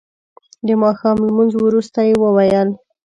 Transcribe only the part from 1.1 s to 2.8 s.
لمونځ وروسته یې وویل.